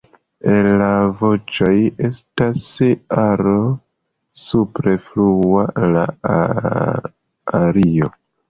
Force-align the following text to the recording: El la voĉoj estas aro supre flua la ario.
El 0.51 0.67
la 0.81 0.85
voĉoj 1.19 1.73
estas 2.09 2.63
aro 3.25 3.53
supre 4.47 4.97
flua 5.05 5.69
la 5.95 6.09
ario. 7.61 8.15